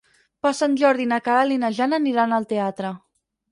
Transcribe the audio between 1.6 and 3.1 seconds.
na Jana aniran al teatre.